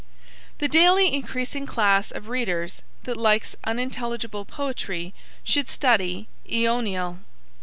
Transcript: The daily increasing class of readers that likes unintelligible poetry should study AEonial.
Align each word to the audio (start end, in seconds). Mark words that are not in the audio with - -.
The 0.57 0.67
daily 0.67 1.13
increasing 1.13 1.67
class 1.67 2.09
of 2.09 2.27
readers 2.27 2.81
that 3.03 3.17
likes 3.17 3.55
unintelligible 3.65 4.45
poetry 4.45 5.13
should 5.43 5.69
study 5.69 6.27
AEonial. 6.51 7.19